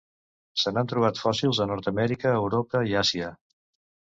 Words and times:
Se 0.61 0.71
n'han 0.77 0.87
trobat 0.93 1.21
fòssils 1.25 1.59
a 1.65 1.67
Nord-amèrica, 1.73 2.35
Europa 2.41 2.83
i 2.93 2.99
Àsia. 3.03 3.29